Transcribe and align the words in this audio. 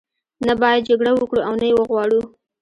نه 0.45 0.53
باید 0.61 0.87
جګړه 0.89 1.11
وکړو 1.13 1.45
او 1.47 1.53
نه 1.59 1.65
یې 1.69 1.73
وغواړو. 1.77 2.21